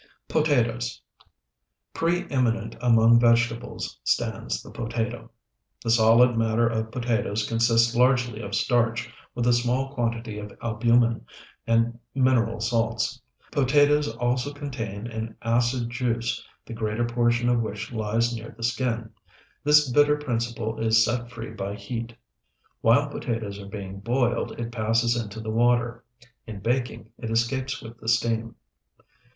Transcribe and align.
POTATOES 0.29 0.99
Pre 1.93 2.25
eminent 2.31 2.75
among 2.81 3.19
vegetables 3.19 3.99
stands 4.03 4.63
the 4.63 4.71
potato. 4.71 5.29
The 5.83 5.91
solid 5.91 6.35
matter 6.35 6.67
of 6.67 6.89
potatoes 6.91 7.47
consists 7.47 7.95
largely 7.95 8.41
of 8.41 8.55
starch, 8.55 9.13
with 9.35 9.45
a 9.45 9.53
small 9.53 9.93
quantity 9.93 10.39
of 10.39 10.57
albumen 10.59 11.27
and 11.67 11.99
mineral 12.15 12.59
salts. 12.61 13.21
Potatoes 13.51 14.07
also 14.07 14.51
contain 14.51 15.05
an 15.05 15.35
acid 15.43 15.91
juice, 15.91 16.43
the 16.65 16.73
greater 16.73 17.05
portion 17.05 17.47
of 17.47 17.61
which 17.61 17.91
lies 17.91 18.35
near 18.35 18.55
the 18.57 18.63
skin. 18.63 19.11
This 19.63 19.87
bitter 19.91 20.17
principle 20.17 20.79
is 20.79 21.05
set 21.05 21.29
free 21.29 21.51
by 21.51 21.75
heat. 21.75 22.15
While 22.81 23.07
potatoes 23.07 23.59
are 23.59 23.67
being 23.69 23.99
boiled, 23.99 24.59
it 24.59 24.71
passes 24.71 25.15
into 25.15 25.39
the 25.41 25.51
water; 25.51 26.03
in 26.47 26.59
baking 26.59 27.11
it 27.19 27.29
escapes 27.29 27.83
with 27.83 27.99
the 27.99 28.09
steam. 28.09 28.55